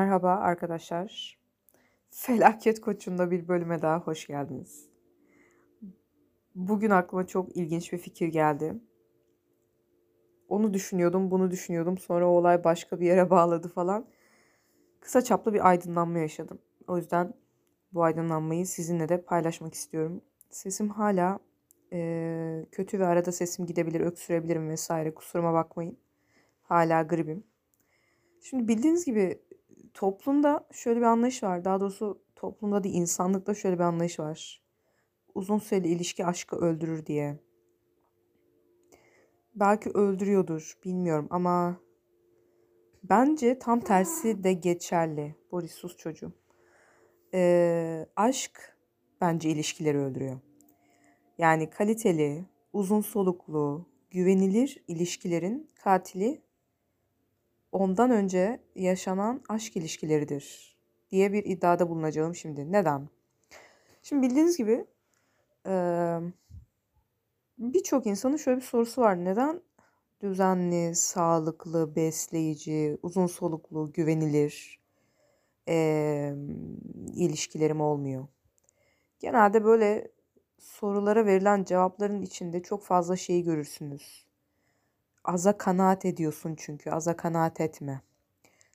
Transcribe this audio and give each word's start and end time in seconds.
Merhaba 0.00 0.30
arkadaşlar. 0.30 1.38
Felaket 2.10 2.80
Koçu'nda 2.80 3.30
bir 3.30 3.48
bölüme 3.48 3.82
daha 3.82 3.98
hoş 4.00 4.26
geldiniz. 4.26 4.88
Bugün 6.54 6.90
aklıma 6.90 7.26
çok 7.26 7.56
ilginç 7.56 7.92
bir 7.92 7.98
fikir 7.98 8.28
geldi. 8.28 8.74
Onu 10.48 10.74
düşünüyordum, 10.74 11.30
bunu 11.30 11.50
düşünüyordum. 11.50 11.98
Sonra 11.98 12.28
o 12.28 12.30
olay 12.30 12.64
başka 12.64 13.00
bir 13.00 13.06
yere 13.06 13.30
bağladı 13.30 13.68
falan. 13.68 14.06
Kısa 15.00 15.24
çaplı 15.24 15.54
bir 15.54 15.68
aydınlanma 15.68 16.18
yaşadım. 16.18 16.58
O 16.88 16.96
yüzden 16.96 17.34
bu 17.92 18.02
aydınlanmayı 18.02 18.66
sizinle 18.66 19.08
de 19.08 19.22
paylaşmak 19.22 19.74
istiyorum. 19.74 20.20
Sesim 20.50 20.88
hala 20.88 21.38
e, 21.92 22.66
kötü 22.72 22.98
ve 23.00 23.06
arada 23.06 23.32
sesim 23.32 23.66
gidebilir, 23.66 24.00
öksürebilirim 24.00 24.68
vesaire. 24.68 25.14
Kusuruma 25.14 25.54
bakmayın. 25.54 25.98
Hala 26.62 27.02
gribim. 27.02 27.44
Şimdi 28.40 28.68
bildiğiniz 28.68 29.04
gibi 29.04 29.40
toplumda 29.94 30.66
şöyle 30.72 31.00
bir 31.00 31.04
anlayış 31.04 31.42
var. 31.42 31.64
Daha 31.64 31.80
doğrusu 31.80 32.22
toplumda 32.36 32.84
değil 32.84 32.94
insanlıkta 32.94 33.54
şöyle 33.54 33.78
bir 33.78 33.84
anlayış 33.84 34.20
var. 34.20 34.62
Uzun 35.34 35.58
süreli 35.58 35.88
ilişki 35.88 36.26
aşkı 36.26 36.56
öldürür 36.56 37.06
diye. 37.06 37.38
Belki 39.54 39.90
öldürüyordur 39.90 40.78
bilmiyorum 40.84 41.26
ama 41.30 41.80
bence 43.02 43.58
tam 43.58 43.80
tersi 43.80 44.44
de 44.44 44.52
geçerli. 44.52 45.34
Boris 45.52 45.72
sus 45.72 45.96
çocuğum. 45.96 46.32
Ee, 47.34 48.06
aşk 48.16 48.76
bence 49.20 49.50
ilişkileri 49.50 49.98
öldürüyor. 49.98 50.38
Yani 51.38 51.70
kaliteli, 51.70 52.44
uzun 52.72 53.00
soluklu, 53.00 53.86
güvenilir 54.10 54.84
ilişkilerin 54.88 55.70
katili 55.74 56.42
ondan 57.72 58.10
önce 58.10 58.60
yaşanan 58.74 59.42
aşk 59.48 59.76
ilişkileridir 59.76 60.76
diye 61.10 61.32
bir 61.32 61.44
iddiada 61.44 61.88
bulunacağım 61.88 62.34
şimdi. 62.34 62.72
Neden? 62.72 63.08
Şimdi 64.02 64.26
bildiğiniz 64.28 64.56
gibi 64.56 64.86
birçok 67.58 68.06
insanın 68.06 68.36
şöyle 68.36 68.56
bir 68.56 68.64
sorusu 68.64 69.00
var. 69.00 69.24
Neden 69.24 69.60
düzenli, 70.20 70.94
sağlıklı, 70.94 71.96
besleyici, 71.96 72.98
uzun 73.02 73.26
soluklu, 73.26 73.92
güvenilir 73.92 74.80
e, 75.68 76.34
ilişkilerim 77.14 77.80
olmuyor? 77.80 78.26
Genelde 79.20 79.64
böyle 79.64 80.08
sorulara 80.58 81.26
verilen 81.26 81.64
cevapların 81.64 82.22
içinde 82.22 82.62
çok 82.62 82.82
fazla 82.84 83.16
şeyi 83.16 83.44
görürsünüz. 83.44 84.29
Aza 85.24 85.58
kanaat 85.58 86.04
ediyorsun 86.04 86.54
çünkü. 86.58 86.90
Aza 86.90 87.16
kanaat 87.16 87.60
etme. 87.60 88.00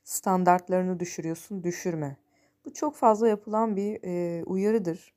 Standartlarını 0.04 1.00
düşürüyorsun, 1.00 1.64
düşürme. 1.64 2.16
Bu 2.64 2.72
çok 2.72 2.96
fazla 2.96 3.28
yapılan 3.28 3.76
bir 3.76 4.00
e, 4.04 4.44
uyarıdır. 4.44 5.14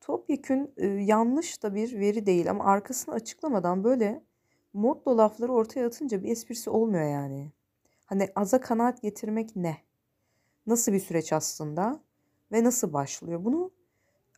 Topyekün 0.00 0.72
e, 0.76 0.86
yanlış 0.86 1.62
da 1.62 1.74
bir 1.74 2.00
veri 2.00 2.26
değil 2.26 2.50
ama 2.50 2.64
arkasını 2.64 3.14
açıklamadan 3.14 3.84
böyle 3.84 4.22
motto 4.72 5.18
lafları 5.18 5.52
ortaya 5.52 5.86
atınca 5.86 6.22
bir 6.22 6.30
esprisi 6.30 6.70
olmuyor 6.70 7.12
yani. 7.12 7.52
Hani 8.06 8.28
aza 8.34 8.60
kanaat 8.60 9.02
getirmek 9.02 9.56
ne? 9.56 9.76
Nasıl 10.66 10.92
bir 10.92 11.00
süreç 11.00 11.32
aslında 11.32 12.00
ve 12.52 12.64
nasıl 12.64 12.92
başlıyor? 12.92 13.44
Bunu 13.44 13.70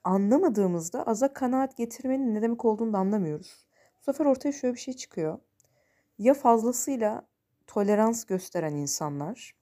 anlamadığımızda 0.04 1.06
aza 1.06 1.32
kanaat 1.32 1.76
getirmenin 1.76 2.34
ne 2.34 2.42
demek 2.42 2.64
olduğunu 2.64 2.92
da 2.92 2.98
anlamıyoruz. 2.98 3.66
Bu 3.98 4.02
sefer 4.02 4.24
ortaya 4.24 4.52
şöyle 4.52 4.74
bir 4.74 4.80
şey 4.80 4.94
çıkıyor 4.94 5.38
ya 6.20 6.34
fazlasıyla 6.34 7.26
tolerans 7.66 8.24
gösteren 8.24 8.74
insanlar 8.74 9.54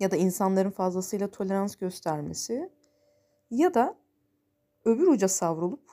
ya 0.00 0.10
da 0.10 0.16
insanların 0.16 0.70
fazlasıyla 0.70 1.30
tolerans 1.30 1.76
göstermesi 1.76 2.70
ya 3.50 3.74
da 3.74 3.96
öbür 4.84 5.06
uca 5.06 5.28
savrulup 5.28 5.90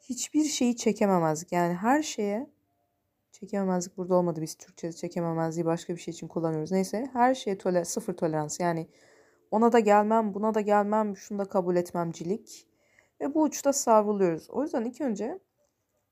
hiçbir 0.00 0.44
şeyi 0.44 0.76
çekememezlik. 0.76 1.52
Yani 1.52 1.74
her 1.74 2.02
şeye 2.02 2.50
çekememezlik 3.32 3.96
burada 3.96 4.14
olmadı 4.14 4.42
biz 4.42 4.54
Türkçe'de 4.54 4.92
çekememezliği 4.92 5.66
başka 5.66 5.94
bir 5.96 6.00
şey 6.00 6.12
için 6.12 6.28
kullanıyoruz. 6.28 6.72
Neyse 6.72 7.10
her 7.12 7.34
şeye 7.34 7.58
toler 7.58 7.84
sıfır 7.84 8.14
tolerans 8.14 8.60
yani 8.60 8.88
ona 9.50 9.72
da 9.72 9.78
gelmem 9.78 10.34
buna 10.34 10.54
da 10.54 10.60
gelmem 10.60 11.16
şunu 11.16 11.38
da 11.38 11.44
kabul 11.44 11.76
etmemcilik 11.76 12.66
ve 13.20 13.34
bu 13.34 13.42
uçta 13.42 13.72
savruluyoruz. 13.72 14.50
O 14.50 14.62
yüzden 14.62 14.84
ilk 14.84 15.00
önce 15.00 15.38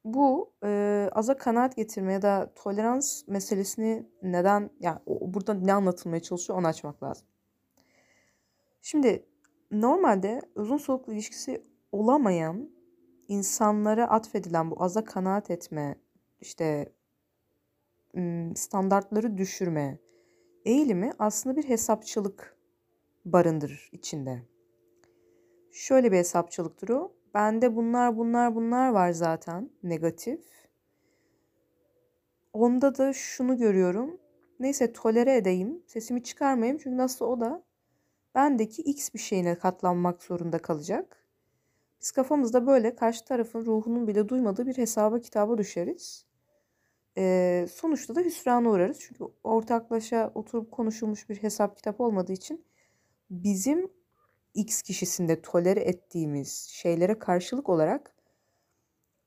bu 0.06 0.53
e, 0.65 1.11
aza 1.12 1.37
kanaat 1.37 1.77
getirme 1.77 2.12
ya 2.12 2.22
da 2.22 2.53
tolerans 2.55 3.28
meselesini 3.28 4.06
neden 4.22 4.71
yani 4.81 4.99
burada 5.06 5.55
ne 5.55 5.72
anlatılmaya 5.72 6.21
çalışıyor 6.21 6.59
onu 6.59 6.67
açmak 6.67 7.03
lazım. 7.03 7.27
Şimdi 8.83 9.27
normalde 9.71 10.41
uzun 10.55 10.77
soluklu 10.77 11.12
ilişkisi 11.12 11.62
olamayan 11.93 12.71
insanlara 13.28 14.09
atfedilen 14.11 14.71
bu 14.71 14.83
aza 14.83 15.05
kanaat 15.05 15.50
etme 15.50 15.99
işte 16.41 16.93
standartları 18.55 19.38
düşürme 19.38 19.99
eğilimi 20.65 21.12
aslında 21.19 21.56
bir 21.56 21.69
hesapçılık 21.69 22.56
barındırır 23.25 23.88
içinde. 23.93 24.43
Şöyle 25.73 26.12
bir 26.12 26.17
hesapçılıktır 26.17 26.88
o. 26.88 27.16
Bende 27.37 27.77
bunlar 27.77 28.17
bunlar 28.17 28.55
bunlar 28.55 28.89
var 28.89 29.11
zaten 29.11 29.71
negatif. 29.83 30.41
Onda 32.53 32.99
da 32.99 33.13
şunu 33.13 33.59
görüyorum. 33.59 34.21
Neyse 34.61 34.93
tolere 34.93 35.37
edeyim. 35.37 35.83
Sesimi 35.87 36.23
çıkarmayayım. 36.23 36.79
Çünkü 36.79 36.97
nasıl 36.97 37.25
o 37.25 37.41
da 37.41 37.63
bendeki 38.35 38.83
x 38.83 39.15
bir 39.15 39.19
şeyine 39.19 39.55
katlanmak 39.59 40.23
zorunda 40.23 40.59
kalacak. 40.59 41.25
Biz 42.01 42.11
kafamızda 42.11 42.67
böyle 42.67 42.97
karşı 42.97 43.25
tarafın 43.25 43.67
ruhunun 43.67 44.07
bile 44.07 44.29
duymadığı 44.29 44.67
bir 44.67 44.77
hesaba 44.79 45.21
kitaba 45.21 45.59
düşeriz. 45.59 46.27
Ee, 47.19 47.67
sonuçta 47.73 48.15
da 48.15 48.21
hüsrana 48.21 48.71
uğrarız. 48.71 49.01
Çünkü 49.01 49.25
ortaklaşa 49.45 50.33
oturup 50.35 50.71
konuşulmuş 50.73 51.29
bir 51.29 51.37
hesap 51.43 51.77
kitap 51.77 52.01
olmadığı 52.01 52.33
için 52.33 52.65
bizim 53.31 53.91
X 54.56 54.83
kişisinde 54.83 55.43
tolere 55.43 55.81
ettiğimiz 55.81 56.69
şeylere 56.72 57.19
karşılık 57.19 57.69
olarak 57.69 58.15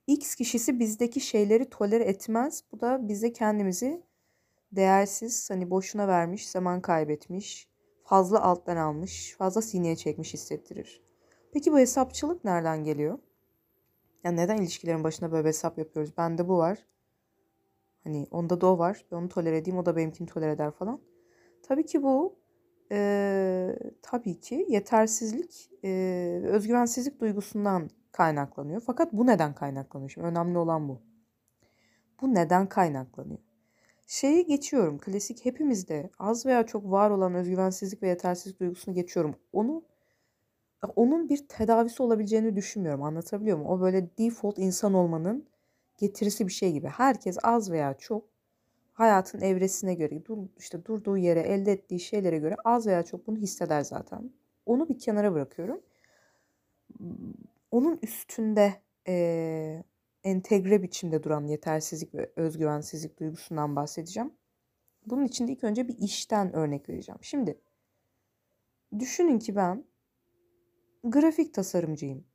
X 0.08 0.36
kişisi 0.36 0.80
bizdeki 0.80 1.20
şeyleri 1.20 1.70
tolere 1.70 2.04
etmez. 2.04 2.64
Bu 2.72 2.80
da 2.80 3.08
bize 3.08 3.34
kendimizi 3.34 4.04
değersiz, 4.72 5.50
hani 5.50 5.70
boşuna 5.70 6.08
vermiş, 6.08 6.50
zaman 6.50 6.82
kaybetmiş, 6.82 7.68
fazla 8.04 8.44
alttan 8.44 8.78
almış, 8.78 9.36
fazla 9.38 9.62
sineye 9.62 9.96
çekmiş 9.96 10.34
hissettirir. 10.34 11.02
Peki 11.52 11.72
bu 11.72 11.80
hesapçılık 11.80 12.44
nereden 12.44 12.84
geliyor? 12.84 13.20
Yani 14.24 14.38
neden 14.38 14.58
ilişkilerin 14.58 15.04
başına 15.04 15.32
böyle 15.32 15.48
hesap 15.48 15.78
yapıyoruz? 15.78 16.18
Bende 16.18 16.48
bu 16.48 16.58
var. 16.58 16.86
Hani 18.04 18.28
onda 18.32 18.62
da 18.62 18.68
o 18.68 18.78
var. 18.78 19.06
Ben 19.12 19.18
onu 19.18 19.30
tolere 19.30 19.58
edeyim, 19.58 19.80
o 19.80 19.86
da 19.86 19.96
benimkini 19.96 20.28
tolere 20.28 20.52
eder 20.52 20.72
falan. 20.72 21.02
Tabii 21.64 21.86
ki 21.86 22.04
bu 22.04 22.39
e, 22.92 23.76
tabii 24.02 24.40
ki 24.40 24.66
yetersizlik 24.70 25.72
e, 25.84 25.90
özgüvensizlik 26.46 27.22
duygusundan 27.22 27.90
kaynaklanıyor. 28.12 28.82
Fakat 28.82 29.14
bu 29.14 29.28
neden 29.28 29.56
kaynaklanıyor? 29.56 30.10
Şimdi 30.10 30.28
önemli 30.28 30.58
olan 30.58 30.90
bu. 30.90 31.02
Bu 32.22 32.36
neden 32.36 32.70
kaynaklanıyor? 32.70 33.40
Şeyi 34.08 34.46
geçiyorum. 34.46 34.98
Klasik 34.98 35.46
hepimizde 35.46 36.10
az 36.20 36.46
veya 36.46 36.66
çok 36.66 36.92
var 36.92 37.10
olan 37.10 37.34
özgüvensizlik 37.36 38.04
ve 38.04 38.08
yetersizlik 38.08 38.60
duygusunu 38.60 38.96
geçiyorum. 38.96 39.36
Onu 39.54 39.84
onun 40.96 41.30
bir 41.30 41.48
tedavisi 41.48 42.04
olabileceğini 42.04 42.56
düşünmüyorum. 42.56 43.04
Anlatabiliyor 43.04 43.58
muyum? 43.58 43.72
O 43.72 43.82
böyle 43.82 44.18
default 44.18 44.58
insan 44.60 44.94
olmanın 44.94 45.48
getirisi 45.98 46.48
bir 46.48 46.52
şey 46.52 46.72
gibi. 46.72 46.88
Herkes 46.88 47.38
az 47.44 47.72
veya 47.72 47.94
çok 47.94 48.24
hayatın 49.00 49.42
evresine 49.42 49.94
göre, 49.94 50.26
dur, 50.26 50.38
işte 50.58 50.86
durduğu 50.86 51.18
yere, 51.18 51.40
elde 51.40 51.72
ettiği 51.72 52.00
şeylere 52.00 52.38
göre 52.38 52.56
az 52.64 52.88
veya 52.88 53.04
çok 53.04 53.28
bunu 53.28 53.38
hisseder 53.38 53.82
zaten. 53.82 54.32
Onu 54.66 54.90
bir 54.90 55.00
kenara 55.00 55.34
bırakıyorum. 55.34 55.82
Onun 57.72 58.00
üstünde 58.02 58.74
e, 59.08 59.84
entegre 60.24 60.84
biçimde 60.84 61.24
duran 61.24 61.48
yetersizlik 61.48 62.16
ve 62.16 62.32
özgüvensizlik 62.36 63.20
duygusundan 63.20 63.76
bahsedeceğim. 63.76 64.34
Bunun 65.06 65.26
için 65.26 65.48
de 65.48 65.52
ilk 65.52 65.64
önce 65.64 65.88
bir 65.88 65.98
işten 65.98 66.56
örnek 66.56 66.90
vereceğim. 66.90 67.20
Şimdi 67.22 67.58
düşünün 69.00 69.40
ki 69.40 69.56
ben 69.56 69.86
grafik 71.04 71.54
tasarımcıyım. 71.54 72.26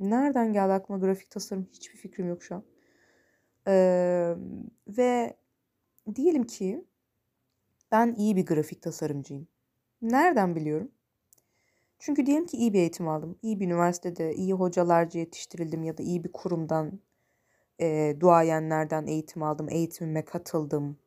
Nereden 0.00 0.52
geldi 0.52 0.72
aklıma 0.72 1.00
grafik 1.00 1.30
tasarım 1.30 1.68
hiçbir 1.72 1.98
fikrim 1.98 2.28
yok 2.28 2.42
şu 2.42 2.54
an. 2.54 2.64
Ee, 3.68 4.34
ve 4.88 5.36
diyelim 6.14 6.44
ki 6.44 6.84
ben 7.92 8.14
iyi 8.18 8.36
bir 8.36 8.46
grafik 8.46 8.82
tasarımcıyım. 8.82 9.48
Nereden 10.02 10.56
biliyorum? 10.56 10.90
Çünkü 11.98 12.26
diyelim 12.26 12.46
ki 12.46 12.56
iyi 12.56 12.72
bir 12.72 12.78
eğitim 12.78 13.08
aldım. 13.08 13.38
İyi 13.42 13.60
bir 13.60 13.66
üniversitede 13.66 14.34
iyi 14.34 14.52
hocalarca 14.52 15.20
yetiştirildim 15.20 15.82
ya 15.82 15.98
da 15.98 16.02
iyi 16.02 16.24
bir 16.24 16.32
kurumdan, 16.32 17.00
e, 17.80 18.16
duayenlerden 18.20 19.06
eğitim 19.06 19.42
aldım. 19.42 19.68
Eğitimime 19.70 20.24
katıldım. 20.24 20.98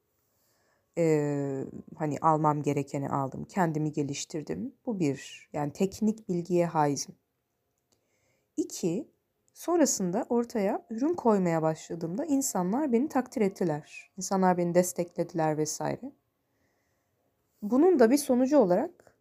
Ee, 0.97 1.65
hani 1.95 2.17
almam 2.21 2.63
gerekeni 2.63 3.09
aldım. 3.09 3.45
Kendimi 3.45 3.91
geliştirdim. 3.91 4.73
Bu 4.85 4.99
bir. 4.99 5.49
Yani 5.53 5.73
teknik 5.73 6.29
bilgiye 6.29 6.65
haizim. 6.65 7.15
İki, 8.57 9.07
sonrasında 9.53 10.25
ortaya 10.29 10.85
ürün 10.89 11.13
koymaya 11.13 11.61
başladığımda 11.61 12.25
insanlar 12.25 12.91
beni 12.91 13.09
takdir 13.09 13.41
ettiler. 13.41 14.11
İnsanlar 14.17 14.57
beni 14.57 14.75
desteklediler 14.75 15.57
vesaire. 15.57 16.11
Bunun 17.61 17.99
da 17.99 18.11
bir 18.11 18.17
sonucu 18.17 18.57
olarak 18.57 19.15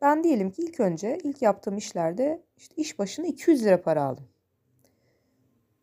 ben 0.00 0.24
diyelim 0.24 0.50
ki 0.50 0.62
ilk 0.62 0.80
önce 0.80 1.18
ilk 1.22 1.42
yaptığım 1.42 1.76
işlerde 1.76 2.42
işte 2.56 2.74
iş 2.76 2.98
başına 2.98 3.26
200 3.26 3.64
lira 3.64 3.82
para 3.82 4.02
aldım. 4.02 4.28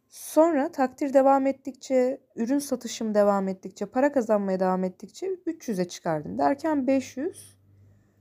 Sonra 0.10 0.72
takdir 0.72 1.13
devam 1.13 1.48
ettikçe, 1.48 2.22
ürün 2.36 2.60
satışım 2.60 3.16
devam 3.16 3.48
ettikçe, 3.48 3.86
para 3.86 4.12
kazanmaya 4.12 4.60
devam 4.60 4.84
ettikçe 4.84 5.28
300'e 5.28 5.88
çıkardım. 5.88 6.38
Derken 6.38 6.88
500. 6.88 7.58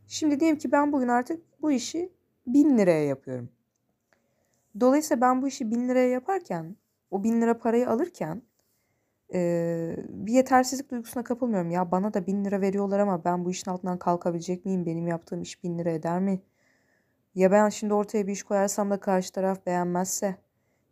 Şimdi 0.09 0.41
diyelim 0.41 0.59
ki 0.59 0.73
ben 0.73 0.93
bugün 0.93 1.09
artık 1.09 1.63
bu 1.63 1.73
işi 1.73 2.13
1000 2.47 2.79
liraya 2.79 3.05
yapıyorum. 3.05 3.49
Dolayısıyla 4.81 5.21
ben 5.21 5.43
bu 5.43 5.49
işi 5.49 5.71
1000 5.71 5.89
liraya 5.89 6.09
yaparken, 6.09 6.77
o 7.11 7.25
1000 7.25 7.43
lira 7.43 7.59
parayı 7.59 7.91
alırken 7.91 8.43
e, 9.35 9.97
bir 10.09 10.33
yetersizlik 10.33 10.91
duygusuna 10.91 11.25
kapılmıyorum. 11.25 11.71
Ya 11.71 11.91
bana 11.91 12.15
da 12.15 12.27
1000 12.27 12.45
lira 12.45 12.61
veriyorlar 12.61 12.99
ama 12.99 13.25
ben 13.25 13.45
bu 13.45 13.51
işin 13.51 13.71
altından 13.71 13.99
kalkabilecek 13.99 14.65
miyim? 14.65 14.87
Benim 14.87 15.07
yaptığım 15.07 15.43
iş 15.43 15.65
1000 15.65 15.79
lira 15.79 15.91
eder 15.91 16.21
mi? 16.21 16.41
Ya 17.35 17.53
ben 17.53 17.69
şimdi 17.69 17.95
ortaya 17.95 18.27
bir 18.27 18.33
iş 18.33 18.43
koyarsam 18.43 18.91
da 18.91 19.01
karşı 19.01 19.33
taraf 19.33 19.67
beğenmezse? 19.67 20.37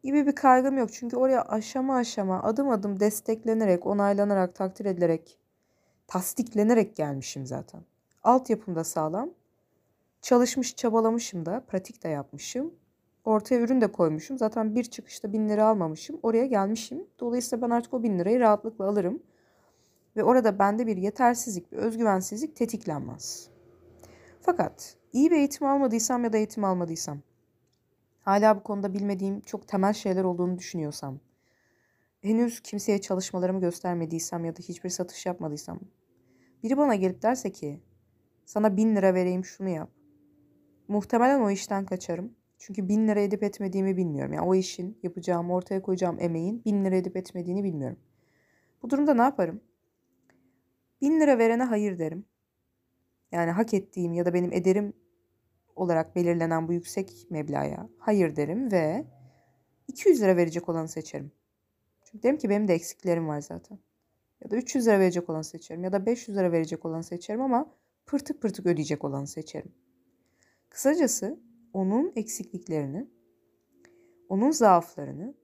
gibi 0.03 0.27
bir 0.27 0.35
kaygım 0.35 0.79
yok. 0.79 0.93
Çünkü 0.93 1.17
oraya 1.17 1.43
aşama 1.43 1.97
aşama, 1.97 2.43
adım 2.43 2.69
adım 2.71 3.01
desteklenerek, 3.01 3.87
onaylanarak, 3.87 4.55
takdir 4.55 4.85
edilerek, 4.85 5.39
tasdiklenerek 6.07 6.97
gelmişim 6.97 7.47
zaten. 7.47 7.83
Altyapım 8.23 8.77
da 8.77 8.85
sağlam. 8.85 9.31
Çalışmış, 10.23 10.77
çabalamışım 10.77 11.47
da, 11.47 11.61
pratik 11.61 12.05
de 12.05 12.09
yapmışım. 12.09 12.75
Ortaya 13.25 13.61
ürün 13.61 13.81
de 13.81 13.93
koymuşum. 13.93 14.39
Zaten 14.39 14.75
bir 14.75 14.85
çıkışta 14.85 15.33
bin 15.33 15.49
lira 15.49 15.67
almamışım. 15.67 16.21
Oraya 16.23 16.47
gelmişim. 16.47 17.07
Dolayısıyla 17.21 17.67
ben 17.69 17.75
artık 17.75 17.95
o 17.95 18.03
bin 18.03 18.19
lirayı 18.19 18.41
rahatlıkla 18.41 18.89
alırım. 18.89 19.23
Ve 20.17 20.25
orada 20.25 20.59
bende 20.59 20.87
bir 20.87 20.97
yetersizlik, 20.97 21.73
bir 21.73 21.77
özgüvensizlik 21.77 22.57
tetiklenmez. 22.57 23.49
Fakat 24.41 24.97
iyi 25.13 25.31
bir 25.31 25.37
eğitim 25.37 25.67
almadıysam 25.67 26.25
ya 26.25 26.33
da 26.33 26.37
eğitim 26.37 26.65
almadıysam, 26.65 27.19
hala 28.21 28.57
bu 28.57 28.63
konuda 28.63 28.95
bilmediğim 28.95 29.41
çok 29.41 29.69
temel 29.69 29.93
şeyler 29.93 30.25
olduğunu 30.25 30.59
düşünüyorsam, 30.59 31.19
henüz 32.21 32.61
kimseye 32.61 33.01
çalışmalarımı 33.01 33.61
göstermediysem 33.61 34.45
ya 34.45 34.57
da 34.57 34.61
hiçbir 34.61 34.91
satış 34.91 35.27
yapmadıysam, 35.27 35.81
biri 36.63 36.77
bana 36.77 36.95
gelip 36.95 37.23
derse 37.23 37.53
ki, 37.53 37.81
sana 38.45 38.77
bin 38.77 38.97
lira 38.97 39.15
vereyim 39.15 39.45
şunu 39.45 39.69
yap. 39.69 39.91
Muhtemelen 40.89 41.41
o 41.41 41.51
işten 41.51 41.87
kaçarım. 41.87 42.33
Çünkü 42.63 42.89
bin 42.89 43.09
lira 43.09 43.21
edip 43.21 43.43
etmediğimi 43.43 43.97
bilmiyorum. 43.97 44.33
Yani 44.33 44.47
o 44.47 44.55
işin 44.55 44.99
yapacağım, 45.03 45.51
ortaya 45.51 45.83
koyacağım 45.83 46.17
emeğin 46.21 46.65
bin 46.65 46.85
lira 46.85 46.97
edip 46.97 47.17
etmediğini 47.17 47.65
bilmiyorum. 47.65 47.99
Bu 48.83 48.91
durumda 48.91 49.15
ne 49.15 49.23
yaparım? 49.23 49.61
Bin 51.01 51.21
lira 51.21 51.39
verene 51.39 51.63
hayır 51.63 51.99
derim. 51.99 52.25
Yani 53.33 53.51
hak 53.51 53.75
ettiğim 53.75 54.13
ya 54.13 54.27
da 54.27 54.35
benim 54.35 54.53
ederim 54.53 54.93
olarak 55.77 56.17
belirlenen 56.17 56.69
bu 56.69 56.73
yüksek 56.73 57.27
meblağa 57.31 57.89
hayır 57.99 58.37
derim 58.37 58.73
ve 58.73 59.05
200 59.89 60.23
lira 60.23 60.37
verecek 60.37 60.69
olanı 60.69 60.89
seçerim. 60.89 61.33
Çünkü 62.05 62.23
derim 62.23 62.39
ki 62.39 62.49
benim 62.49 62.69
de 62.69 62.75
eksiklerim 62.75 63.29
var 63.29 63.41
zaten. 63.41 63.79
Ya 64.45 64.51
da 64.51 64.57
300 64.57 64.87
lira 64.87 65.01
verecek 65.01 65.31
olanı 65.31 65.45
seçerim 65.45 65.85
ya 65.85 65.93
da 65.93 66.07
500 66.07 66.37
lira 66.37 66.53
verecek 66.53 66.85
olanı 66.85 67.05
seçerim 67.05 67.41
ama 67.41 67.75
pırtık 68.07 68.43
pırtık 68.43 68.67
ödeyecek 68.67 69.05
olanı 69.05 69.27
seçerim. 69.27 69.73
Kısacası 70.69 71.52
onun 71.73 72.13
eksikliklerini, 72.17 73.11
onun 74.29 74.51
zaaflarını, 74.51 75.35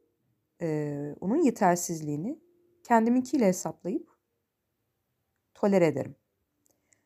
e, 0.63 1.15
onun 1.21 1.43
yetersizliğini 1.43 2.39
kendiminkiyle 2.85 3.47
hesaplayıp 3.47 4.11
tolere 5.55 5.87
ederim. 5.87 6.17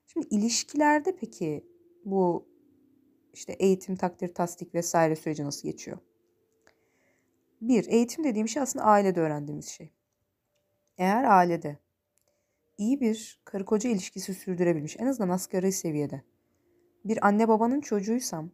Şimdi 0.06 0.26
ilişkilerde 0.30 1.16
peki 1.16 1.66
bu 2.04 2.48
işte 3.32 3.52
eğitim, 3.52 3.96
takdir, 3.96 4.34
tasdik 4.34 4.74
vesaire 4.74 5.16
süreci 5.16 5.44
nasıl 5.44 5.68
geçiyor? 5.68 5.98
Bir, 7.60 7.86
eğitim 7.88 8.24
dediğim 8.24 8.48
şey 8.48 8.62
aslında 8.62 8.84
ailede 8.84 9.20
öğrendiğimiz 9.20 9.68
şey. 9.68 9.92
Eğer 10.98 11.24
ailede 11.24 11.78
iyi 12.78 13.00
bir 13.00 13.40
karı 13.44 13.64
koca 13.64 13.90
ilişkisi 13.90 14.34
sürdürebilmiş, 14.34 14.96
en 14.98 15.06
azından 15.06 15.28
asgari 15.28 15.72
seviyede 15.72 16.22
bir 17.04 17.26
anne 17.26 17.48
babanın 17.48 17.80
çocuğuysam, 17.80 18.50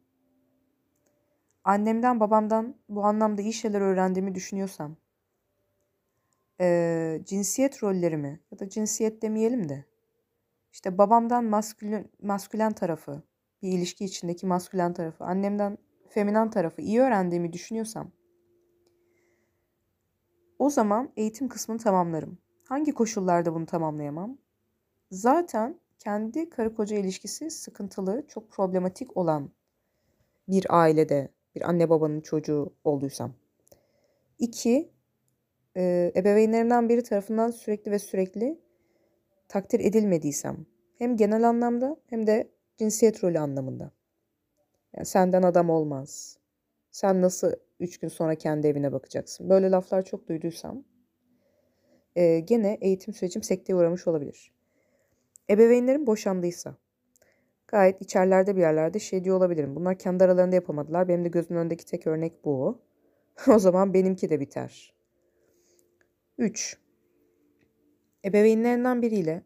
annemden 1.68 2.20
babamdan 2.20 2.76
bu 2.88 3.04
anlamda 3.04 3.42
iyi 3.42 3.52
şeyler 3.52 3.80
öğrendiğimi 3.80 4.34
düşünüyorsam, 4.34 4.96
e, 6.60 7.20
cinsiyet 7.24 7.82
rollerimi 7.82 8.40
ya 8.50 8.58
da 8.58 8.68
cinsiyet 8.68 9.22
demeyelim 9.22 9.68
de, 9.68 9.84
işte 10.72 10.98
babamdan 10.98 11.44
maskülen, 11.44 12.10
maskülen 12.22 12.72
tarafı, 12.72 13.22
bir 13.62 13.72
ilişki 13.72 14.04
içindeki 14.04 14.46
maskülen 14.46 14.92
tarafı, 14.92 15.24
annemden 15.24 15.78
feminen 16.08 16.50
tarafı 16.50 16.82
iyi 16.82 17.00
öğrendiğimi 17.00 17.52
düşünüyorsam 17.52 18.12
o 20.58 20.70
zaman 20.70 21.12
eğitim 21.16 21.48
kısmını 21.48 21.78
tamamlarım. 21.78 22.38
Hangi 22.64 22.92
koşullarda 22.92 23.54
bunu 23.54 23.66
tamamlayamam? 23.66 24.38
Zaten 25.10 25.80
kendi 25.98 26.50
karı 26.50 26.74
koca 26.74 26.96
ilişkisi 26.96 27.50
sıkıntılı, 27.50 28.24
çok 28.28 28.50
problematik 28.50 29.16
olan 29.16 29.50
bir 30.48 30.66
ailede, 30.70 31.32
bir 31.54 31.68
anne 31.68 31.90
babanın 31.90 32.20
çocuğu 32.20 32.74
olduysam. 32.84 33.34
İki, 34.38 34.90
e, 35.76 36.12
ebeveynlerimden 36.16 36.88
biri 36.88 37.02
tarafından 37.02 37.50
sürekli 37.50 37.90
ve 37.90 37.98
sürekli 37.98 38.60
takdir 39.48 39.80
edilmediysem, 39.80 40.66
hem 40.98 41.16
genel 41.16 41.48
anlamda 41.48 41.96
hem 42.06 42.26
de 42.26 42.50
cinsiyet 42.78 43.24
rolü 43.24 43.38
anlamında. 43.38 43.90
Yani 44.96 45.06
senden 45.06 45.42
adam 45.42 45.70
olmaz. 45.70 46.38
Sen 46.90 47.22
nasıl 47.22 47.52
üç 47.80 47.98
gün 47.98 48.08
sonra 48.08 48.34
kendi 48.34 48.66
evine 48.66 48.92
bakacaksın? 48.92 49.50
Böyle 49.50 49.70
laflar 49.70 50.04
çok 50.04 50.28
duyduysam 50.28 50.84
e, 52.16 52.40
gene 52.40 52.78
eğitim 52.80 53.14
sürecim 53.14 53.42
sekteye 53.42 53.76
uğramış 53.76 54.06
olabilir. 54.06 54.52
Ebeveynlerim 55.50 56.06
boşandıysa 56.06 56.76
gayet 57.68 58.02
içerlerde 58.02 58.56
bir 58.56 58.60
yerlerde 58.60 58.98
şey 58.98 59.24
diyor 59.24 59.36
olabilirim. 59.36 59.76
Bunlar 59.76 59.98
kendi 59.98 60.24
aralarında 60.24 60.54
yapamadılar. 60.54 61.08
Benim 61.08 61.24
de 61.24 61.28
gözümün 61.28 61.60
önündeki 61.60 61.86
tek 61.86 62.06
örnek 62.06 62.44
bu. 62.44 62.82
o 63.48 63.58
zaman 63.58 63.94
benimki 63.94 64.30
de 64.30 64.40
biter. 64.40 64.94
3. 66.38 66.78
Ebeveynlerinden 68.24 69.02
biriyle 69.02 69.42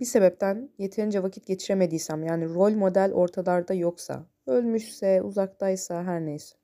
bir 0.00 0.04
sebepten 0.04 0.70
yeterince 0.78 1.22
vakit 1.22 1.46
geçiremediysem 1.46 2.22
yani 2.22 2.54
rol 2.54 2.70
model 2.70 3.12
ortalarda 3.12 3.74
yoksa, 3.74 4.26
ölmüşse, 4.46 5.22
uzaktaysa 5.22 6.04
her 6.04 6.26
neyse. 6.26 6.56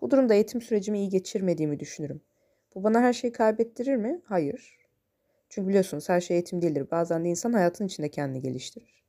Bu 0.00 0.10
durumda 0.10 0.34
eğitim 0.34 0.60
sürecimi 0.60 0.98
iyi 0.98 1.08
geçirmediğimi 1.08 1.80
düşünürüm. 1.80 2.20
Bu 2.74 2.84
bana 2.84 3.00
her 3.00 3.12
şeyi 3.12 3.32
kaybettirir 3.32 3.96
mi? 3.96 4.20
Hayır. 4.24 4.76
Çünkü 5.48 5.68
biliyorsunuz 5.68 6.08
her 6.08 6.20
şey 6.20 6.36
eğitim 6.36 6.62
değildir. 6.62 6.90
Bazen 6.90 7.24
de 7.24 7.28
insan 7.28 7.52
hayatın 7.52 7.86
içinde 7.86 8.08
kendini 8.08 8.42
geliştirir. 8.42 9.05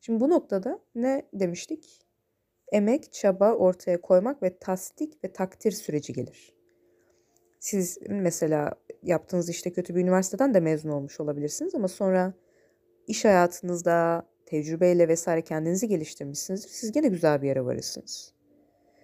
Şimdi 0.00 0.20
bu 0.20 0.30
noktada 0.30 0.80
ne 0.94 1.22
demiştik? 1.32 2.00
Emek, 2.72 3.12
çaba 3.12 3.54
ortaya 3.54 4.00
koymak 4.00 4.42
ve 4.42 4.58
tasdik 4.58 5.24
ve 5.24 5.32
takdir 5.32 5.72
süreci 5.72 6.12
gelir. 6.12 6.54
Siz 7.60 7.98
mesela 8.08 8.72
yaptığınız 9.02 9.48
işte 9.48 9.72
kötü 9.72 9.94
bir 9.94 10.00
üniversiteden 10.00 10.54
de 10.54 10.60
mezun 10.60 10.90
olmuş 10.90 11.20
olabilirsiniz 11.20 11.74
ama 11.74 11.88
sonra 11.88 12.34
iş 13.06 13.24
hayatınızda 13.24 14.26
tecrübeyle 14.46 15.08
vesaire 15.08 15.42
kendinizi 15.42 15.88
geliştirmişsinizdir. 15.88 16.68
Siz 16.68 16.92
gene 16.92 17.08
güzel 17.08 17.42
bir 17.42 17.48
yere 17.48 17.64
varırsınız. 17.64 18.32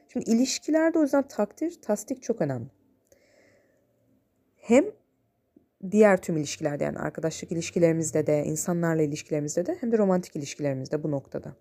Şimdi 0.09 0.31
ilişkilerde 0.31 0.99
o 0.99 1.03
yüzden 1.03 1.29
takdir, 1.29 1.81
tasdik 1.83 2.23
çok 2.23 2.41
önemli. 2.41 2.69
Hem 4.57 4.85
diğer 5.91 6.23
tüm 6.23 6.37
ilişkilerde 6.37 6.85
yani 6.85 6.99
arkadaşlık 6.99 7.53
ilişkilerimizde 7.53 8.27
de, 8.27 8.45
insanlarla 8.45 9.03
ilişkilerimizde 9.03 9.67
de 9.67 9.77
hem 9.81 9.93
de 9.93 9.99
romantik 9.99 10.37
ilişkilerimizde 10.37 11.03
bu 11.03 11.11
noktada. 11.11 11.57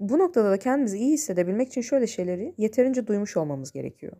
Bu 0.00 0.18
noktada 0.18 0.50
da 0.50 0.58
kendimizi 0.58 0.98
iyi 0.98 1.12
hissedebilmek 1.12 1.68
için 1.68 1.80
şöyle 1.80 2.06
şeyleri 2.06 2.54
yeterince 2.58 3.06
duymuş 3.06 3.36
olmamız 3.36 3.72
gerekiyor. 3.72 4.12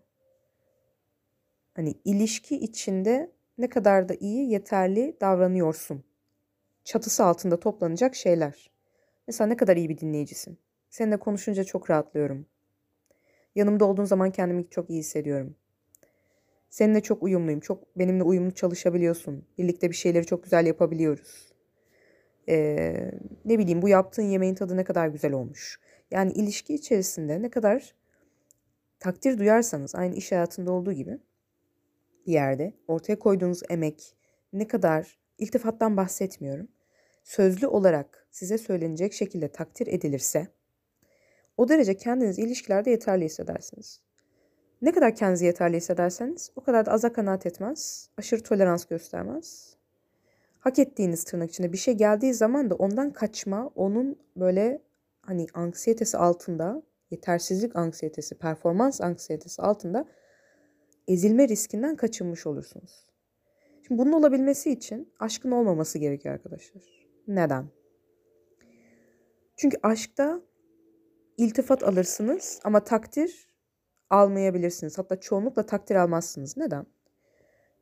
Hani 1.74 1.94
ilişki 2.04 2.56
içinde 2.56 3.32
ne 3.58 3.68
kadar 3.68 4.08
da 4.08 4.14
iyi, 4.14 4.50
yeterli 4.50 5.16
davranıyorsun. 5.20 6.04
Çatısı 6.84 7.24
altında 7.24 7.60
toplanacak 7.60 8.14
şeyler. 8.14 8.70
Mesela 9.26 9.48
ne 9.48 9.56
kadar 9.56 9.76
iyi 9.76 9.88
bir 9.88 9.98
dinleyicisin. 9.98 10.58
Seninle 10.90 11.16
konuşunca 11.16 11.64
çok 11.64 11.90
rahatlıyorum. 11.90 12.46
Yanımda 13.54 13.84
olduğun 13.84 14.04
zaman 14.04 14.30
kendimi 14.30 14.70
çok 14.70 14.90
iyi 14.90 14.98
hissediyorum. 14.98 15.56
Seninle 16.76 17.00
çok 17.00 17.22
uyumluyum. 17.22 17.60
Çok 17.60 17.98
benimle 17.98 18.22
uyumlu 18.22 18.50
çalışabiliyorsun. 18.50 19.44
Birlikte 19.58 19.90
bir 19.90 19.96
şeyleri 19.96 20.26
çok 20.26 20.42
güzel 20.42 20.66
yapabiliyoruz. 20.66 21.52
Ee, 22.48 23.10
ne 23.44 23.58
bileyim 23.58 23.82
bu 23.82 23.88
yaptığın 23.88 24.22
yemeğin 24.22 24.54
tadı 24.54 24.76
ne 24.76 24.84
kadar 24.84 25.08
güzel 25.08 25.32
olmuş. 25.32 25.80
Yani 26.10 26.32
ilişki 26.32 26.74
içerisinde 26.74 27.42
ne 27.42 27.50
kadar 27.50 27.94
takdir 28.98 29.38
duyarsanız 29.38 29.94
aynı 29.94 30.14
iş 30.14 30.32
hayatında 30.32 30.72
olduğu 30.72 30.92
gibi 30.92 31.18
bir 32.26 32.32
yerde 32.32 32.72
ortaya 32.88 33.18
koyduğunuz 33.18 33.62
emek 33.70 34.16
ne 34.52 34.68
kadar 34.68 35.18
iltifattan 35.38 35.96
bahsetmiyorum. 35.96 36.68
Sözlü 37.24 37.66
olarak 37.66 38.26
size 38.30 38.58
söylenecek 38.58 39.12
şekilde 39.12 39.48
takdir 39.48 39.86
edilirse 39.86 40.46
o 41.56 41.68
derece 41.68 41.96
kendinizi 41.96 42.42
ilişkilerde 42.42 42.90
yeterli 42.90 43.24
hissedersiniz. 43.24 44.05
Ne 44.82 44.92
kadar 44.92 45.14
kendinizi 45.16 45.44
yeterli 45.44 45.76
hissederseniz 45.76 46.50
o 46.56 46.60
kadar 46.60 46.86
da 46.86 46.92
aza 46.92 47.12
kanaat 47.12 47.46
etmez, 47.46 48.10
aşırı 48.18 48.42
tolerans 48.42 48.84
göstermez. 48.84 49.76
Hak 50.58 50.78
ettiğiniz 50.78 51.24
tırnak 51.24 51.50
içinde 51.50 51.72
bir 51.72 51.78
şey 51.78 51.94
geldiği 51.94 52.34
zaman 52.34 52.70
da 52.70 52.74
ondan 52.74 53.12
kaçma, 53.12 53.70
onun 53.74 54.18
böyle 54.36 54.82
hani 55.22 55.46
anksiyetesi 55.54 56.18
altında, 56.18 56.82
yetersizlik 57.10 57.76
anksiyetesi, 57.76 58.38
performans 58.38 59.00
anksiyetesi 59.00 59.62
altında 59.62 60.08
ezilme 61.08 61.48
riskinden 61.48 61.96
kaçınmış 61.96 62.46
olursunuz. 62.46 63.06
Şimdi 63.86 64.00
bunun 64.00 64.12
olabilmesi 64.12 64.70
için 64.70 65.12
aşkın 65.18 65.50
olmaması 65.50 65.98
gerekiyor 65.98 66.34
arkadaşlar. 66.34 66.82
Neden? 67.28 67.66
Çünkü 69.56 69.76
aşkta 69.82 70.40
iltifat 71.36 71.82
alırsınız 71.82 72.60
ama 72.64 72.84
takdir 72.84 73.55
almayabilirsiniz. 74.10 74.98
Hatta 74.98 75.20
çoğunlukla 75.20 75.66
takdir 75.66 75.94
almazsınız. 75.94 76.56
Neden? 76.56 76.86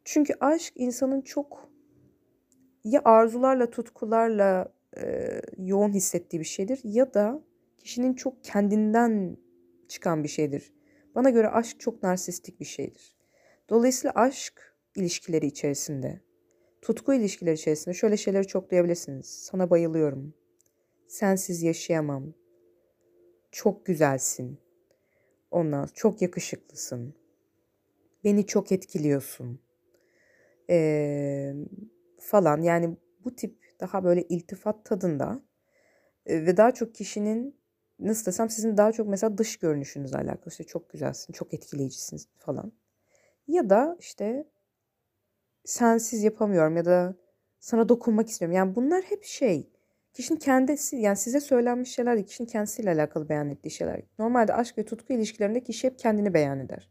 Çünkü 0.04 0.34
aşk 0.40 0.72
insanın 0.76 1.20
çok 1.20 1.68
ya 2.84 3.02
arzularla, 3.04 3.70
tutkularla 3.70 4.72
e, 4.96 5.40
yoğun 5.58 5.92
hissettiği 5.92 6.40
bir 6.40 6.44
şeydir 6.44 6.80
ya 6.84 7.14
da 7.14 7.42
kişinin 7.78 8.14
çok 8.14 8.44
kendinden 8.44 9.36
çıkan 9.88 10.24
bir 10.24 10.28
şeydir. 10.28 10.72
Bana 11.14 11.30
göre 11.30 11.48
aşk 11.48 11.80
çok 11.80 12.02
narsistik 12.02 12.60
bir 12.60 12.64
şeydir. 12.64 13.16
Dolayısıyla 13.68 14.12
aşk 14.14 14.76
ilişkileri 14.96 15.46
içerisinde, 15.46 16.20
tutku 16.82 17.14
ilişkileri 17.14 17.54
içerisinde 17.54 17.94
şöyle 17.94 18.16
şeyleri 18.16 18.46
çok 18.46 18.70
duyabilirsiniz. 18.70 19.26
Sana 19.26 19.70
bayılıyorum. 19.70 20.34
Sensiz 21.08 21.62
yaşayamam. 21.62 22.34
Çok 23.52 23.86
güzelsin. 23.86 24.63
Ondan 25.54 25.88
çok 25.94 26.22
yakışıklısın. 26.22 27.14
Beni 28.24 28.46
çok 28.46 28.72
etkiliyorsun. 28.72 29.60
Ee, 30.70 31.54
falan 32.20 32.62
yani 32.62 32.96
bu 33.24 33.34
tip 33.36 33.58
daha 33.80 34.04
böyle 34.04 34.22
iltifat 34.22 34.84
tadında 34.84 35.42
e, 36.26 36.46
ve 36.46 36.56
daha 36.56 36.74
çok 36.74 36.94
kişinin 36.94 37.56
nasıl 37.98 38.26
desem 38.26 38.50
sizin 38.50 38.76
daha 38.76 38.92
çok 38.92 39.08
mesela 39.08 39.38
dış 39.38 39.56
görünüşünüzle 39.56 40.18
alakalı 40.18 40.48
işte 40.48 40.64
çok 40.64 40.90
güzelsin, 40.90 41.32
çok 41.32 41.54
etkileyicisiniz 41.54 42.28
falan. 42.38 42.72
Ya 43.48 43.70
da 43.70 43.96
işte 44.00 44.46
sensiz 45.64 46.22
yapamıyorum 46.22 46.76
ya 46.76 46.84
da 46.84 47.16
sana 47.60 47.88
dokunmak 47.88 48.28
istiyorum. 48.28 48.56
Yani 48.56 48.74
bunlar 48.74 49.02
hep 49.04 49.24
şey 49.24 49.70
kişinin 50.14 50.38
kendisi 50.38 50.96
yani 50.96 51.16
size 51.16 51.40
söylenmiş 51.40 51.94
şeyler 51.94 52.26
kişinin 52.26 52.48
kendisiyle 52.48 52.90
alakalı 52.90 53.28
beyan 53.28 53.50
ettiği 53.50 53.70
şeyler. 53.70 54.02
Normalde 54.18 54.54
aşk 54.54 54.78
ve 54.78 54.84
tutku 54.84 55.12
ilişkilerinde 55.12 55.62
kişi 55.62 55.86
hep 55.86 55.98
kendini 55.98 56.34
beyan 56.34 56.60
eder. 56.60 56.90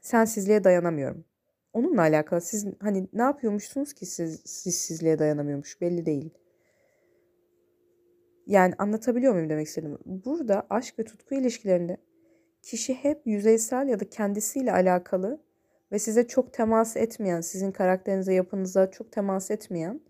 Sensizliğe 0.00 0.64
dayanamıyorum. 0.64 1.24
Onunla 1.72 2.00
alakalı 2.00 2.40
siz 2.40 2.66
hani 2.80 3.08
ne 3.12 3.22
yapıyormuşsunuz 3.22 3.92
ki 3.92 4.06
siz 4.06 4.40
sizsizliğe 4.44 5.18
dayanamıyormuş 5.18 5.80
belli 5.80 6.06
değil. 6.06 6.30
Yani 8.46 8.74
anlatabiliyor 8.78 9.32
muyum 9.32 9.50
demek 9.50 9.66
istedim. 9.66 9.98
Burada 10.06 10.66
aşk 10.70 10.98
ve 10.98 11.04
tutku 11.04 11.34
ilişkilerinde 11.34 11.96
kişi 12.62 12.94
hep 12.94 13.26
yüzeysel 13.26 13.88
ya 13.88 14.00
da 14.00 14.08
kendisiyle 14.08 14.72
alakalı 14.72 15.40
ve 15.92 15.98
size 15.98 16.28
çok 16.28 16.52
temas 16.52 16.96
etmeyen, 16.96 17.40
sizin 17.40 17.72
karakterinize, 17.72 18.34
yapınıza 18.34 18.90
çok 18.90 19.12
temas 19.12 19.50
etmeyen, 19.50 20.00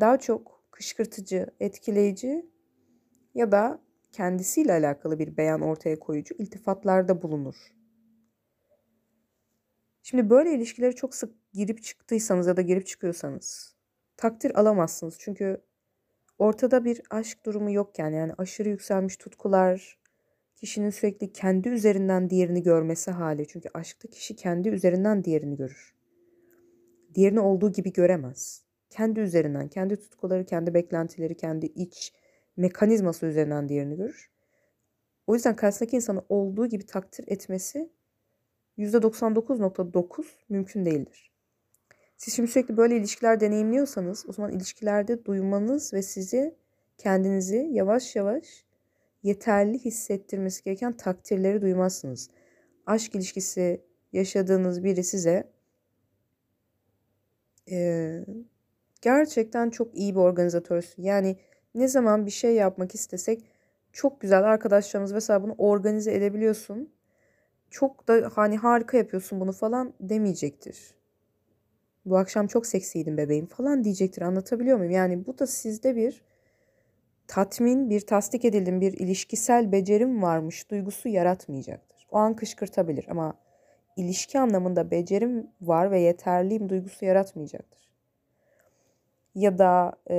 daha 0.00 0.18
çok 0.18 0.55
kışkırtıcı, 0.76 1.46
etkileyici 1.60 2.46
ya 3.34 3.52
da 3.52 3.80
kendisiyle 4.12 4.72
alakalı 4.72 5.18
bir 5.18 5.36
beyan 5.36 5.60
ortaya 5.60 5.98
koyucu 5.98 6.34
iltifatlarda 6.38 7.22
bulunur. 7.22 7.54
Şimdi 10.02 10.30
böyle 10.30 10.54
ilişkileri 10.54 10.94
çok 10.94 11.14
sık 11.14 11.34
girip 11.52 11.82
çıktıysanız 11.82 12.46
ya 12.46 12.56
da 12.56 12.62
girip 12.62 12.86
çıkıyorsanız 12.86 13.74
takdir 14.16 14.60
alamazsınız. 14.60 15.16
Çünkü 15.18 15.62
ortada 16.38 16.84
bir 16.84 17.02
aşk 17.10 17.46
durumu 17.46 17.70
yokken 17.70 18.10
yani 18.10 18.32
aşırı 18.38 18.68
yükselmiş 18.68 19.16
tutkular, 19.16 19.98
kişinin 20.54 20.90
sürekli 20.90 21.32
kendi 21.32 21.68
üzerinden 21.68 22.30
diğerini 22.30 22.62
görmesi 22.62 23.10
hali. 23.10 23.48
Çünkü 23.48 23.68
aşkta 23.74 24.08
kişi 24.08 24.36
kendi 24.36 24.68
üzerinden 24.68 25.24
diğerini 25.24 25.56
görür. 25.56 25.94
Diğerini 27.14 27.40
olduğu 27.40 27.72
gibi 27.72 27.92
göremez. 27.92 28.65
Kendi 28.96 29.20
üzerinden, 29.20 29.68
kendi 29.68 29.96
tutkuları, 29.96 30.44
kendi 30.44 30.74
beklentileri, 30.74 31.36
kendi 31.36 31.66
iç 31.66 32.12
mekanizması 32.56 33.26
üzerinden 33.26 33.68
diğerini 33.68 33.96
görür. 33.96 34.30
O 35.26 35.34
yüzden 35.34 35.56
karşısındaki 35.56 35.96
insanı 35.96 36.22
olduğu 36.28 36.66
gibi 36.66 36.86
takdir 36.86 37.24
etmesi 37.28 37.90
%99.9 38.78 40.24
mümkün 40.48 40.86
değildir. 40.86 41.32
Siz 42.16 42.34
şimdi 42.34 42.50
sürekli 42.50 42.76
böyle 42.76 42.96
ilişkiler 42.96 43.40
deneyimliyorsanız 43.40 44.24
o 44.28 44.32
zaman 44.32 44.52
ilişkilerde 44.52 45.24
duymanız 45.24 45.92
ve 45.92 46.02
sizi 46.02 46.54
kendinizi 46.98 47.68
yavaş 47.72 48.16
yavaş 48.16 48.64
yeterli 49.22 49.78
hissettirmesi 49.78 50.64
gereken 50.64 50.92
takdirleri 50.92 51.62
duymazsınız. 51.62 52.30
Aşk 52.86 53.14
ilişkisi 53.14 53.80
yaşadığınız 54.12 54.84
biri 54.84 55.04
size 55.04 55.52
gerçekten 59.02 59.70
çok 59.70 59.94
iyi 59.94 60.14
bir 60.14 60.20
organizatörsün. 60.20 61.02
Yani 61.02 61.36
ne 61.74 61.88
zaman 61.88 62.26
bir 62.26 62.30
şey 62.30 62.54
yapmak 62.54 62.94
istesek 62.94 63.44
çok 63.92 64.20
güzel 64.20 64.44
arkadaşlarımız 64.44 65.14
vesaire 65.14 65.42
bunu 65.42 65.54
organize 65.58 66.14
edebiliyorsun 66.14 66.92
çok 67.70 68.08
da 68.08 68.30
hani 68.34 68.56
harika 68.56 68.96
yapıyorsun 68.96 69.40
bunu 69.40 69.52
falan 69.52 69.94
demeyecektir. 70.00 70.94
Bu 72.04 72.18
akşam 72.18 72.46
çok 72.46 72.66
seksiydin 72.66 73.16
bebeğim 73.16 73.46
falan 73.46 73.84
diyecektir. 73.84 74.22
Anlatabiliyor 74.22 74.78
muyum? 74.78 74.92
Yani 74.92 75.26
bu 75.26 75.38
da 75.38 75.46
sizde 75.46 75.96
bir 75.96 76.24
tatmin, 77.26 77.90
bir 77.90 78.00
tasdik 78.00 78.44
edildim, 78.44 78.80
bir 78.80 78.92
ilişkisel 78.92 79.72
becerim 79.72 80.22
varmış 80.22 80.70
duygusu 80.70 81.08
yaratmayacaktır. 81.08 82.06
O 82.10 82.16
an 82.16 82.36
kışkırtabilir 82.36 83.06
ama 83.08 83.34
ilişki 83.96 84.38
anlamında 84.38 84.90
becerim 84.90 85.50
var 85.60 85.90
ve 85.90 86.00
yeterliyim 86.00 86.68
duygusu 86.68 87.04
yaratmayacaktır. 87.04 87.85
Ya 89.36 89.58
da 89.58 89.92
e, 90.10 90.16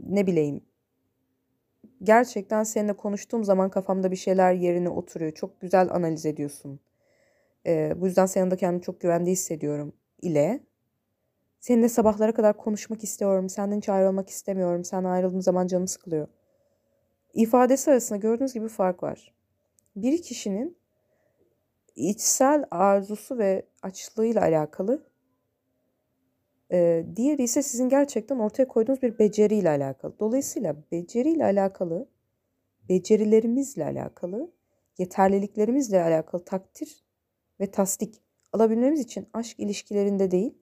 ne 0.00 0.26
bileyim 0.26 0.60
gerçekten 2.02 2.64
seninle 2.64 2.92
konuştuğum 2.92 3.44
zaman 3.44 3.70
kafamda 3.70 4.10
bir 4.10 4.16
şeyler 4.16 4.52
yerine 4.52 4.88
oturuyor. 4.88 5.32
Çok 5.32 5.60
güzel 5.60 5.88
analiz 5.90 6.26
ediyorsun. 6.26 6.80
Ee, 7.66 7.94
bu 7.96 8.06
yüzden 8.06 8.26
senin 8.26 8.50
de 8.50 8.56
kendimi 8.56 8.82
çok 8.82 9.00
güvende 9.00 9.30
hissediyorum 9.30 9.92
ile 10.22 10.60
seninle 11.60 11.88
sabahlara 11.88 12.34
kadar 12.34 12.56
konuşmak 12.56 13.04
istiyorum. 13.04 13.48
Senden 13.48 13.78
hiç 13.78 13.88
ayrılmak 13.88 14.28
istemiyorum. 14.28 14.84
Sen 14.84 15.04
ayrıldığın 15.04 15.40
zaman 15.40 15.66
canım 15.66 15.88
sıkılıyor. 15.88 16.28
İfadesi 17.34 17.90
arasında 17.90 18.18
gördüğünüz 18.18 18.54
gibi 18.54 18.68
fark 18.68 19.02
var. 19.02 19.34
Bir 19.96 20.22
kişinin 20.22 20.78
içsel 21.96 22.64
arzusu 22.70 23.38
ve 23.38 23.66
açlığıyla 23.82 24.42
alakalı 24.42 25.15
ee, 26.72 27.06
diğeri 27.16 27.42
ise 27.42 27.62
sizin 27.62 27.88
gerçekten 27.88 28.38
ortaya 28.38 28.68
koyduğunuz 28.68 29.02
bir 29.02 29.18
beceriyle 29.18 29.68
alakalı. 29.68 30.18
Dolayısıyla 30.20 30.76
beceriyle 30.92 31.44
alakalı, 31.44 32.08
becerilerimizle 32.88 33.84
alakalı, 33.84 34.50
yeterliliklerimizle 34.98 36.02
alakalı 36.02 36.44
takdir 36.44 37.04
ve 37.60 37.70
tasdik 37.70 38.22
alabilmemiz 38.52 39.00
için 39.00 39.28
aşk 39.32 39.60
ilişkilerinde 39.60 40.30
değil, 40.30 40.58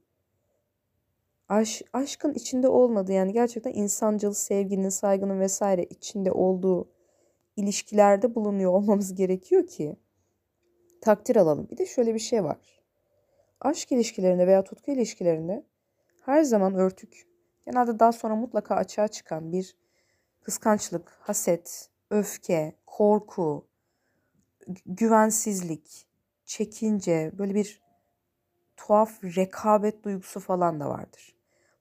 aş, 1.49 1.83
aşkın 1.93 2.35
içinde 2.35 2.69
olmadığı 2.69 3.13
yani 3.13 3.33
gerçekten 3.33 3.73
insancıl 3.73 4.33
sevginin, 4.33 4.89
saygının 4.89 5.41
vesaire 5.41 5.85
içinde 5.85 6.33
olduğu 6.33 6.89
ilişkilerde 7.57 8.35
bulunuyor 8.35 8.73
olmamız 8.73 9.15
gerekiyor 9.15 9.67
ki 9.67 9.97
takdir 11.01 11.37
alalım. 11.37 11.69
Bir 11.71 11.77
de 11.79 11.87
şöyle 11.87 12.15
bir 12.15 12.19
şey 12.19 12.45
var. 12.45 12.83
Aşk 13.61 13.93
ilişkilerinde 13.93 14.47
veya 14.47 14.65
tutku 14.65 14.91
ilişkilerinde 14.91 15.65
her 16.27 16.43
zaman 16.43 16.75
örtük, 16.75 17.27
genelde 17.65 17.99
daha 17.99 18.13
sonra 18.13 18.37
mutlaka 18.37 18.75
açığa 18.75 19.09
çıkan 19.09 19.53
bir 19.53 19.77
kıskançlık, 20.43 21.11
haset, 21.21 21.91
öfke, 22.11 22.77
korku, 22.87 23.69
güvensizlik, 24.87 26.07
çekince, 26.45 27.33
böyle 27.39 27.55
bir 27.55 27.83
tuhaf 28.77 29.25
rekabet 29.25 30.05
duygusu 30.05 30.41
falan 30.41 30.81
da 30.81 30.89
vardır. 30.89 31.37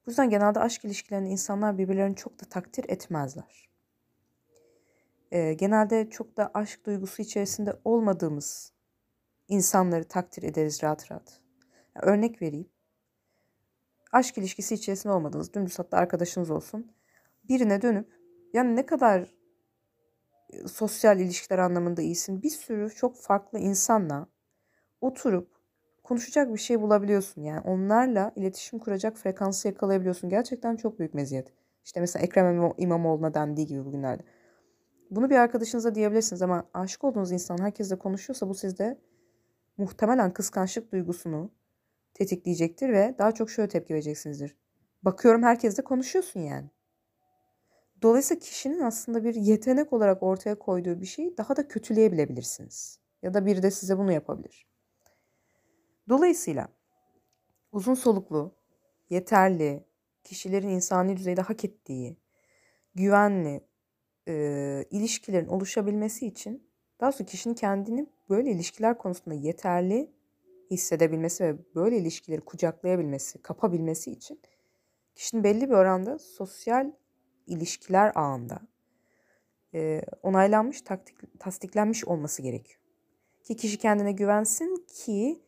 Bu 0.06 0.10
yüzden 0.10 0.30
genelde 0.30 0.60
aşk 0.60 0.84
ilişkilerinde 0.84 1.28
insanlar 1.28 1.78
birbirlerini 1.78 2.16
çok 2.16 2.40
da 2.40 2.44
takdir 2.44 2.84
etmezler. 2.88 3.68
Ee, 5.32 5.54
genelde 5.54 6.10
çok 6.10 6.36
da 6.36 6.50
aşk 6.54 6.86
duygusu 6.86 7.22
içerisinde 7.22 7.80
olmadığımız 7.84 8.72
insanları 9.48 10.04
takdir 10.04 10.42
ederiz 10.42 10.82
rahat 10.82 11.10
rahat. 11.10 11.40
Yani 11.96 12.12
örnek 12.12 12.42
vereyim. 12.42 12.73
Aşk 14.14 14.38
ilişkisi 14.38 14.74
içerisinde 14.74 15.12
olmadığınız, 15.12 15.54
dümdüz 15.54 15.78
hatta 15.78 15.96
arkadaşınız 15.96 16.50
olsun. 16.50 16.92
Birine 17.48 17.82
dönüp 17.82 18.08
yani 18.52 18.76
ne 18.76 18.86
kadar 18.86 19.34
e, 20.50 20.68
sosyal 20.68 21.20
ilişkiler 21.20 21.58
anlamında 21.58 22.02
iyisin. 22.02 22.42
Bir 22.42 22.50
sürü 22.50 22.90
çok 22.90 23.16
farklı 23.16 23.58
insanla 23.58 24.26
oturup 25.00 25.48
konuşacak 26.04 26.52
bir 26.52 26.58
şey 26.58 26.80
bulabiliyorsun. 26.80 27.42
Yani 27.42 27.60
onlarla 27.60 28.32
iletişim 28.36 28.78
kuracak 28.78 29.16
frekansı 29.16 29.68
yakalayabiliyorsun. 29.68 30.30
Gerçekten 30.30 30.76
çok 30.76 30.98
büyük 30.98 31.14
meziyet. 31.14 31.52
İşte 31.84 32.00
mesela 32.00 32.24
Ekrem 32.24 32.72
İmamoğlu'na 32.78 33.34
dendiği 33.34 33.66
gibi 33.66 33.84
bugünlerde. 33.84 34.22
Bunu 35.10 35.30
bir 35.30 35.36
arkadaşınıza 35.36 35.94
diyebilirsiniz 35.94 36.42
ama 36.42 36.68
aşık 36.74 37.04
olduğunuz 37.04 37.32
insan 37.32 37.58
herkesle 37.58 37.98
konuşuyorsa 37.98 38.48
bu 38.48 38.54
sizde 38.54 38.98
muhtemelen 39.76 40.32
kıskançlık 40.32 40.92
duygusunu 40.92 41.50
tetikleyecektir 42.14 42.88
ve 42.88 43.14
daha 43.18 43.32
çok 43.32 43.50
şöyle 43.50 43.68
tepki 43.68 43.94
vereceksinizdir. 43.94 44.56
Bakıyorum 45.02 45.42
herkesle 45.42 45.84
konuşuyorsun 45.84 46.40
yani. 46.40 46.70
Dolayısıyla 48.02 48.40
kişinin 48.40 48.80
aslında 48.80 49.24
bir 49.24 49.34
yetenek 49.34 49.92
olarak 49.92 50.22
ortaya 50.22 50.58
koyduğu 50.58 51.00
bir 51.00 51.06
şeyi 51.06 51.36
daha 51.36 51.56
da 51.56 51.68
kötüleyebilebilirsiniz. 51.68 53.00
Ya 53.22 53.34
da 53.34 53.46
biri 53.46 53.62
de 53.62 53.70
size 53.70 53.98
bunu 53.98 54.12
yapabilir. 54.12 54.66
Dolayısıyla 56.08 56.68
uzun 57.72 57.94
soluklu, 57.94 58.54
yeterli, 59.10 59.84
kişilerin 60.24 60.68
insani 60.68 61.16
düzeyde 61.16 61.40
hak 61.40 61.64
ettiği, 61.64 62.16
güvenli 62.94 63.60
e, 64.28 64.84
ilişkilerin 64.90 65.48
oluşabilmesi 65.48 66.26
için 66.26 66.70
daha 67.00 67.12
sonra 67.12 67.26
kişinin 67.26 67.54
kendini 67.54 68.06
böyle 68.28 68.50
ilişkiler 68.50 68.98
konusunda 68.98 69.34
yeterli 69.34 70.12
hissedebilmesi 70.74 71.44
ve 71.44 71.74
böyle 71.74 71.96
ilişkileri 71.98 72.40
kucaklayabilmesi, 72.40 73.42
kapabilmesi 73.42 74.10
için 74.10 74.40
kişinin 75.14 75.44
belli 75.44 75.68
bir 75.68 75.74
oranda 75.74 76.18
sosyal 76.18 76.92
ilişkiler 77.46 78.12
ağında 78.14 78.60
e, 79.74 80.02
onaylanmış, 80.22 80.82
taktik, 80.82 81.40
tasdiklenmiş 81.40 82.04
olması 82.04 82.42
gerekiyor. 82.42 82.80
Ki 83.42 83.56
kişi 83.56 83.78
kendine 83.78 84.12
güvensin 84.12 84.86
ki 84.88 85.42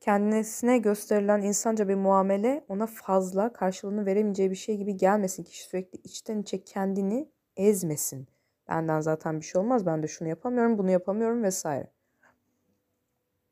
kendisine 0.00 0.78
gösterilen 0.78 1.42
insanca 1.42 1.88
bir 1.88 1.94
muamele 1.94 2.64
ona 2.68 2.86
fazla 2.86 3.52
karşılığını 3.52 4.06
veremeyeceği 4.06 4.50
bir 4.50 4.56
şey 4.56 4.76
gibi 4.76 4.96
gelmesin. 4.96 5.44
Kişi 5.44 5.64
sürekli 5.64 5.98
içten 6.04 6.42
içe 6.42 6.64
kendini 6.64 7.28
ezmesin. 7.56 8.28
Benden 8.68 9.00
zaten 9.00 9.40
bir 9.40 9.44
şey 9.44 9.60
olmaz. 9.60 9.86
Ben 9.86 10.02
de 10.02 10.08
şunu 10.08 10.28
yapamıyorum, 10.28 10.78
bunu 10.78 10.90
yapamıyorum 10.90 11.42
vesaire. 11.42 11.90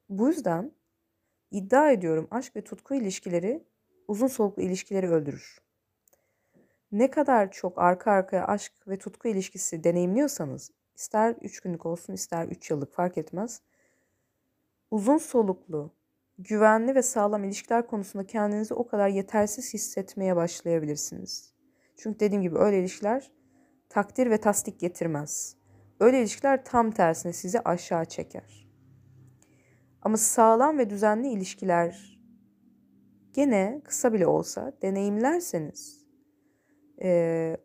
Bu 0.09 0.29
yüzden 0.29 0.73
iddia 1.51 1.91
ediyorum 1.91 2.29
aşk 2.31 2.57
ve 2.57 2.65
tutku 2.65 2.95
ilişkileri 2.95 3.65
uzun 4.09 4.27
soluklu 4.27 4.63
ilişkileri 4.63 5.11
öldürür. 5.11 5.59
Ne 6.93 7.11
kadar 7.11 7.51
çok 7.51 7.79
arka 7.79 8.11
arkaya 8.11 8.47
aşk 8.47 8.73
ve 8.89 8.99
tutku 8.99 9.29
ilişkisi 9.29 9.85
deneyimliyorsanız, 9.85 10.71
ister 10.95 11.35
3 11.41 11.61
günlük 11.61 11.87
olsun 11.87 12.13
ister 12.13 12.47
3 12.47 12.71
yıllık 12.71 12.93
fark 12.93 13.19
etmez. 13.19 13.63
Uzun 14.91 15.19
soluklu, 15.19 15.95
güvenli 16.39 16.95
ve 16.95 17.03
sağlam 17.03 17.45
ilişkiler 17.45 17.87
konusunda 17.87 18.27
kendinizi 18.27 18.75
o 18.75 18.87
kadar 18.87 19.09
yetersiz 19.09 19.75
hissetmeye 19.75 20.37
başlayabilirsiniz. 20.37 21.55
Çünkü 21.97 22.21
dediğim 22.21 22.43
gibi 22.43 22.59
öyle 22.59 22.81
ilişkiler 22.81 23.31
takdir 23.89 24.31
ve 24.31 24.41
tasdik 24.41 24.81
getirmez. 24.81 25.57
Öyle 26.01 26.21
ilişkiler 26.21 26.65
tam 26.65 26.91
tersine 26.91 27.33
sizi 27.33 27.61
aşağı 27.61 28.05
çeker. 28.05 28.70
Ama 30.03 30.17
sağlam 30.17 30.79
ve 30.79 30.91
düzenli 30.91 31.29
ilişkiler 31.29 32.21
gene 33.33 33.81
kısa 33.85 34.13
bile 34.13 34.27
olsa 34.27 34.73
deneyimlerseniz 34.83 36.05
e, 37.03 37.57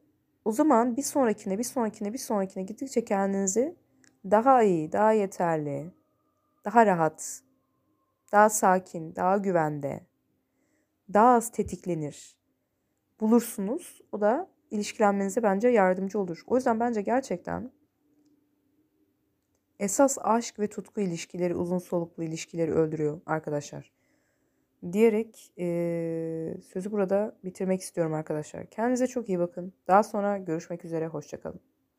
o 0.46 0.52
zaman 0.52 0.98
bir 0.98 1.04
sonrakine 1.04 1.58
bir 1.58 1.64
sonrakine 1.64 2.14
bir 2.14 2.18
sonrakine 2.18 2.64
gittikçe 2.64 3.06
kendinizi 3.06 3.76
daha 4.26 4.64
iyi, 4.64 4.92
daha 4.92 5.12
yeterli, 5.12 5.92
daha 6.66 6.86
rahat, 6.86 7.42
daha 8.32 8.50
sakin, 8.50 9.16
daha 9.16 9.38
güvende, 9.38 10.06
daha 11.14 11.36
az 11.36 11.52
tetiklenir 11.52 12.38
bulursunuz. 13.20 14.02
O 14.12 14.22
da 14.22 14.50
ilişkilenmenize 14.72 15.44
bence 15.44 15.68
yardımcı 15.68 16.20
olur. 16.20 16.44
O 16.48 16.56
yüzden 16.56 16.80
bence 16.80 17.02
gerçekten 17.02 17.72
esas 19.80 20.18
aşk 20.22 20.60
ve 20.60 20.68
tutku 20.68 21.02
ilişkileri, 21.02 21.56
uzun 21.56 21.78
soluklu 21.78 22.24
ilişkileri 22.24 22.72
öldürüyor 22.72 23.22
arkadaşlar. 23.26 23.92
Diyerek 24.94 25.52
e, 25.60 26.58
sözü 26.74 26.92
burada 26.92 27.38
bitirmek 27.44 27.82
istiyorum 27.82 28.14
arkadaşlar. 28.14 28.66
Kendinize 28.66 29.08
çok 29.08 29.30
iyi 29.30 29.40
bakın. 29.40 29.74
Daha 29.88 30.04
sonra 30.04 30.38
görüşmek 30.38 30.86
üzere. 30.86 31.08
Hoşçakalın. 31.08 31.60